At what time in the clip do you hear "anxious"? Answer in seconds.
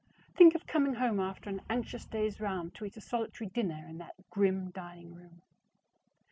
1.69-2.05